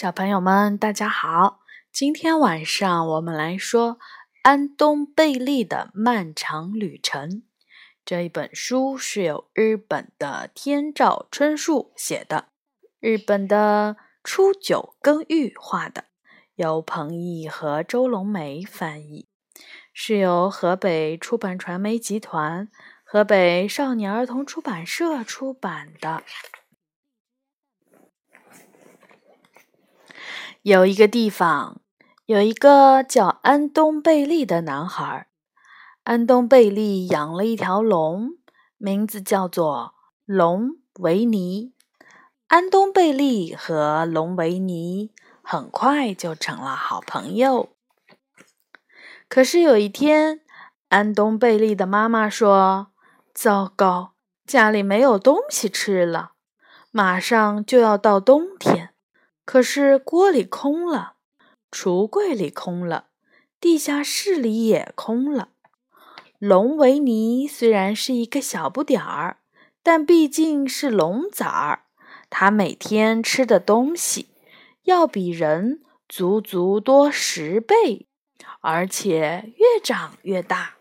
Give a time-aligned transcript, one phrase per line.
[0.00, 1.58] 小朋友们，大家好！
[1.90, 3.98] 今天晚上我们来说
[4.44, 7.42] 安东贝利的漫长旅程。
[8.04, 12.50] 这一本书是由日本的天照春树写的，
[13.00, 16.04] 日本的初九耕玉画的，
[16.54, 19.26] 由彭毅和周龙梅翻译，
[19.92, 22.68] 是由河北出版传媒集团、
[23.02, 26.22] 河北少年儿童出版社出版的。
[30.62, 31.80] 有一个地方，
[32.26, 35.28] 有一个叫安东贝利的男孩。
[36.02, 38.32] 安东贝利养了一条龙，
[38.76, 39.94] 名字叫做
[40.24, 41.72] 龙维尼。
[42.48, 47.68] 安东贝利和龙维尼很快就成了好朋友。
[49.28, 50.40] 可是有一天，
[50.88, 52.88] 安东贝利的妈妈说
[53.32, 56.32] ：“糟糕，家里没有东西吃了，
[56.90, 58.90] 马上就要到冬天。”
[59.50, 61.14] 可是锅里空了，
[61.70, 63.06] 橱柜里空了，
[63.58, 65.52] 地下室里也空了。
[66.38, 69.38] 龙维尼虽然是一个小不点儿，
[69.82, 71.84] 但毕竟是龙崽儿，
[72.28, 74.28] 他每天吃的东西
[74.82, 78.06] 要比人足足多十倍，
[78.60, 80.74] 而且越长越大。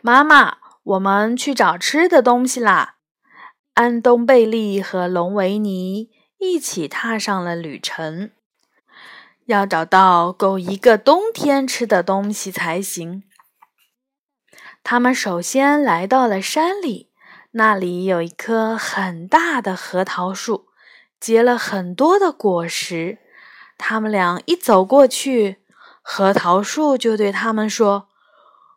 [0.00, 2.98] 妈妈，我们去找吃的东西啦！
[3.74, 6.16] 安东贝利和龙维尼。
[6.38, 8.30] 一起踏上了旅程，
[9.46, 13.24] 要找到够一个冬天吃的东西才行。
[14.84, 17.10] 他们首先来到了山里，
[17.50, 20.68] 那里有一棵很大的核桃树，
[21.18, 23.18] 结了很多的果实。
[23.76, 25.58] 他们俩一走过去，
[26.02, 28.08] 核桃树就对他们说：“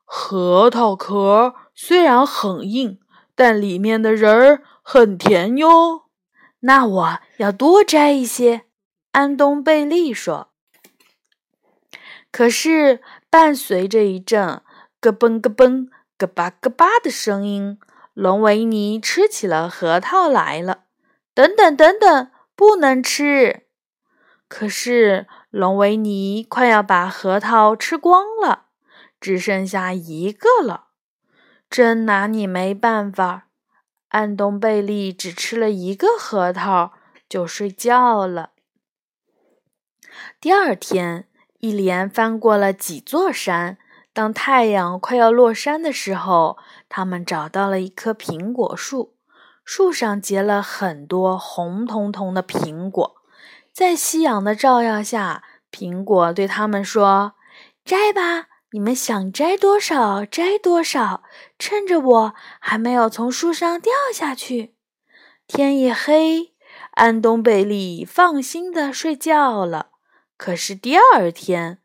[0.03, 2.99] 核桃壳虽然很硬，
[3.35, 6.05] 但里面的仁儿很甜哟。”
[6.61, 8.63] 那我要多摘一些，
[9.11, 10.51] 安东贝利说。
[12.31, 14.61] 可是，伴随着一阵
[15.01, 17.77] 咯嘣咯嘣、咯吧咯吧的声音，
[18.13, 20.85] 龙维尼吃起了核桃来了。
[21.33, 23.65] 等等等等，不能吃！
[24.47, 28.67] 可是，龙维尼快要把核桃吃光了，
[29.19, 30.87] 只剩下一个了，
[31.69, 33.47] 真拿你没办法。
[34.11, 36.91] 安东贝利只吃了一个核桃
[37.29, 38.51] 就睡觉了。
[40.41, 41.29] 第二天，
[41.59, 43.77] 一连翻过了几座山。
[44.13, 46.57] 当太阳快要落山的时候，
[46.89, 49.15] 他们找到了一棵苹果树，
[49.63, 53.15] 树上结了很多红彤彤的苹果。
[53.71, 57.35] 在夕阳的照耀下，苹果对他们说
[57.85, 61.23] ：“摘吧。”你们想摘多少摘多少，
[61.59, 64.75] 趁着我还没有从树上掉下去。
[65.45, 66.53] 天一黑，
[66.91, 69.87] 安东贝利放心的睡觉了。
[70.37, 71.79] 可是第二天，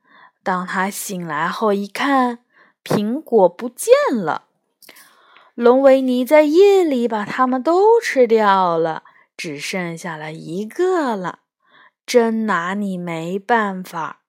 [0.44, 2.38] 当他醒来后一看，
[2.84, 4.44] 苹果不见了。
[5.56, 9.02] 龙维尼在夜里把它们都吃掉了，
[9.36, 11.40] 只剩下了一个了。
[12.06, 14.20] 真拿你没办法。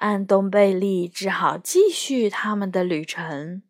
[0.00, 3.62] 安东贝利只好继续他们的旅程。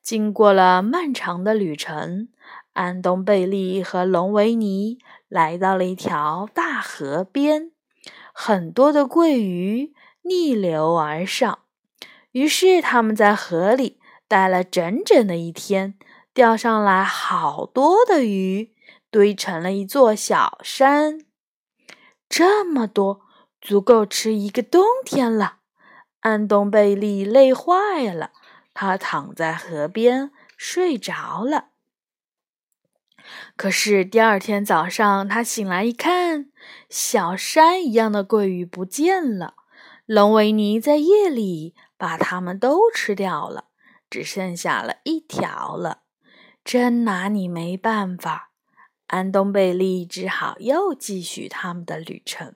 [0.00, 2.28] 经过了漫长的旅程，
[2.72, 7.72] 安东贝利和龙维尼来到了一条大河边，
[8.32, 11.58] 很多的鳜鱼逆流而上。
[12.30, 15.98] 于是他们在河里待了整整的一天，
[16.32, 18.72] 钓上来好多的鱼，
[19.10, 21.18] 堆成了一座小山。
[22.28, 23.22] 这么多。
[23.60, 25.58] 足够吃一个冬天了。
[26.20, 28.32] 安东贝利累坏了，
[28.74, 31.68] 他躺在河边睡着了。
[33.56, 36.50] 可是第二天早上，他醒来一看，
[36.88, 39.54] 小山一样的桂鱼不见了。
[40.06, 43.66] 龙维尼在夜里把它们都吃掉了，
[44.08, 46.02] 只剩下了一条了。
[46.64, 48.50] 真拿你没办法。
[49.06, 52.54] 安东贝利只好又继续他们的旅程。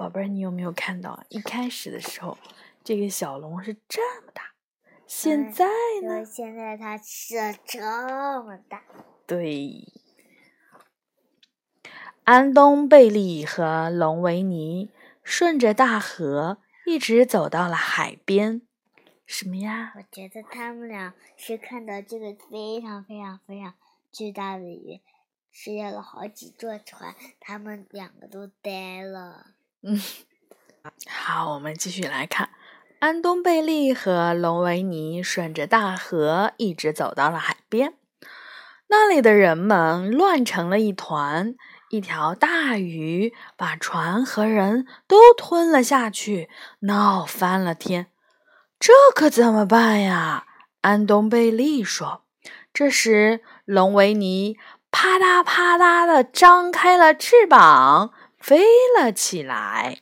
[0.00, 2.38] 宝贝儿，你有没有看到一开始的时候，
[2.82, 4.54] 这个小龙是这么大，
[5.06, 5.66] 现在
[6.02, 6.24] 呢？
[6.24, 7.36] 现在它是
[7.66, 7.78] 这
[8.42, 8.82] 么大。
[9.26, 9.92] 对。
[12.24, 14.90] 安东贝利和龙维尼
[15.22, 16.56] 顺着大河
[16.86, 18.62] 一直走到了海边。
[19.26, 19.92] 什么呀？
[19.96, 23.74] 我觉得他们俩是看到这个非常非常非常
[24.10, 25.02] 巨大的鱼，
[25.52, 29.48] 吃掉了好几座船，他们两个都呆了。
[29.82, 29.98] 嗯，
[31.08, 32.50] 好，我们继续来看。
[32.98, 37.94] 安东贝利和龙维尼顺着大河一直走到了海边，
[38.88, 41.54] 那里的人们乱成了一团，
[41.88, 46.50] 一条大鱼把船和人都吞了下去，
[46.80, 48.08] 闹翻了天。
[48.78, 50.44] 这可怎么办呀？
[50.82, 52.24] 安东贝利说。
[52.74, 54.58] 这时，龙维尼
[54.90, 58.64] 啪嗒啪嗒的张开了翅膀，飞
[58.98, 59.98] 了起来。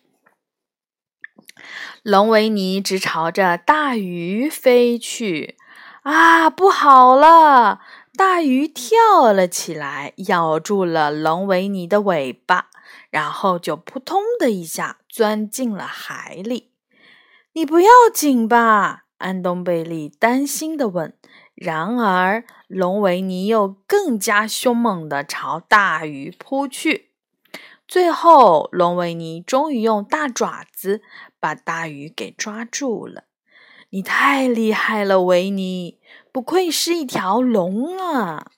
[2.02, 5.56] 龙维尼直朝着大鱼飞去。
[6.02, 7.80] 啊，不好了！
[8.16, 12.70] 大鱼跳了起来，咬住了龙维尼的尾巴，
[13.10, 16.70] 然后就扑通的一下钻进了海里。
[17.52, 19.04] 你不要紧吧？
[19.18, 21.14] 安东贝利担心的问。
[21.54, 27.07] 然而，龙维尼又更加凶猛的朝大鱼扑去。
[27.88, 31.00] 最后，龙维尼终于用大爪子
[31.40, 33.24] 把大鱼给抓住了。
[33.88, 35.98] 你太厉害了，维尼！
[36.30, 38.52] 不愧是一条龙啊！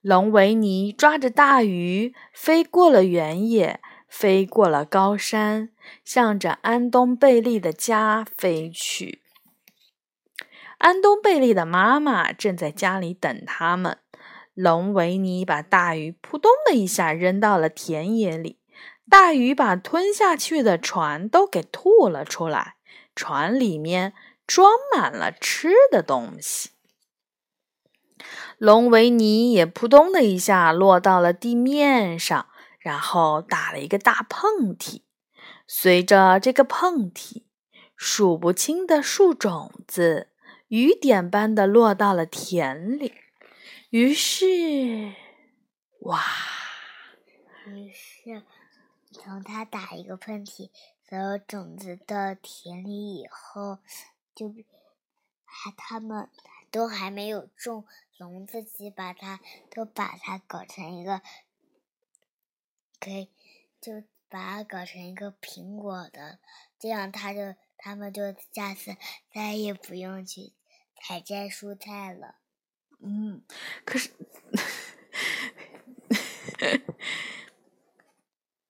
[0.00, 5.70] 龙维尼抓着大鱼，飞过了原野，飞过了高山，
[6.04, 9.22] 向着安东贝利的家飞去。
[10.78, 13.98] 安东贝利的妈妈正在家里等他们。
[14.60, 18.58] 龙维尼把大鱼扑通的一下扔到了田野里，
[19.08, 22.74] 大鱼把吞下去的船都给吐了出来。
[23.16, 24.12] 船里面
[24.46, 26.72] 装满了吃的东西，
[28.58, 32.46] 龙维尼也扑通的一下落到了地面上，
[32.78, 35.00] 然后打了一个大喷嚏。
[35.66, 37.44] 随着这个喷嚏，
[37.96, 40.28] 数不清的树种子
[40.68, 43.14] 雨点般的落到了田里。
[43.90, 45.16] 于是，
[46.02, 46.22] 哇！
[47.66, 48.44] 于是，
[49.10, 50.70] 从他打一个喷嚏。
[51.02, 53.80] 所有种子到田里以后，
[54.32, 54.54] 就
[55.44, 56.30] 还他们
[56.70, 57.84] 都还没有种，
[58.16, 61.20] 龙自己把它都把它搞成一个，
[63.00, 63.28] 可以
[63.80, 66.38] 就把它搞成一个苹果的，
[66.78, 68.96] 这样他就他们就下次
[69.34, 70.52] 再也不用去
[70.94, 72.36] 采摘蔬菜了。
[73.02, 73.40] 嗯，
[73.84, 74.10] 可是。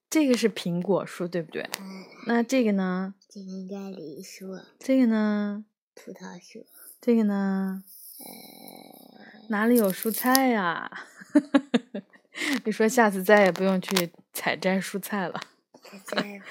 [0.09, 1.63] 这个是苹果树，对不对？
[1.81, 2.05] 嗯。
[2.27, 3.15] 那这个呢？
[3.29, 4.59] 这个应该梨树。
[4.79, 5.65] 这个呢？
[5.95, 6.67] 葡萄树。
[7.01, 7.85] 这个呢？
[8.19, 8.27] 呃。
[9.51, 10.91] 哪里有蔬菜呀？
[12.65, 15.41] 你说下次再也不用去采摘蔬菜了。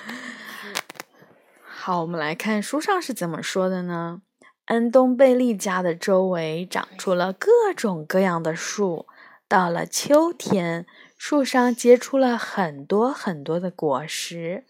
[1.62, 4.22] 好，我们来看书上是怎么说的呢？
[4.70, 9.08] 安东贝利家的周围长出了各种各样的树，
[9.48, 10.86] 到了秋天。
[11.18, 14.64] 树上结出了很多很多的果实，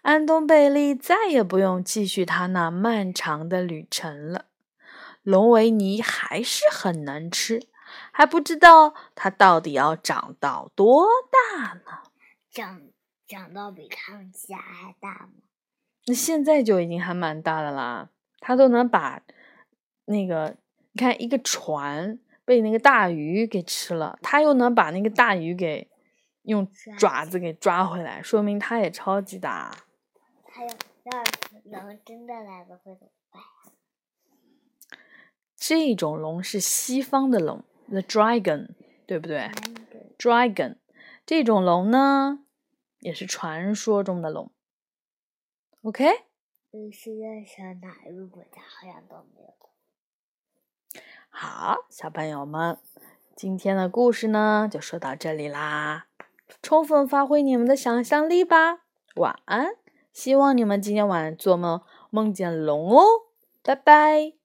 [0.00, 4.46] 安东贝利再也不用继续他那漫长的旅程了。
[5.22, 7.68] 龙维尼还是很能吃，
[8.10, 11.82] 还不知道他到底要长到多大呢？
[12.50, 12.80] 长
[13.28, 15.44] 长到比他们家还大吗？
[16.06, 18.08] 那现在就已经还蛮大的啦，
[18.44, 19.22] 他都能把
[20.04, 20.56] 那个
[20.92, 22.18] 你看一个船。
[22.46, 25.88] 被那个大鱼给吃了，他又能把那个大鱼给
[26.42, 29.74] 用爪子给抓回来，说明他也超级大。
[30.44, 30.68] 他要
[31.04, 33.42] 要是龙真的来了会怎么办？
[35.56, 38.74] 这种龙是西方的龙，the dragon，
[39.06, 39.50] 对不对
[40.18, 40.76] ？dragon，
[41.24, 42.40] 这种龙呢，
[42.98, 44.52] 也是传说中的龙。
[45.80, 46.04] OK。
[46.90, 49.54] 世界上哪一个国家好像都没有。
[51.28, 52.78] 好，小朋友们，
[53.36, 56.06] 今天的故事呢就说到这里啦，
[56.62, 58.80] 充分发挥你们的想象力吧。
[59.16, 59.76] 晚安，
[60.12, 63.04] 希望你们今天晚上做梦梦见龙哦，
[63.62, 64.43] 拜拜。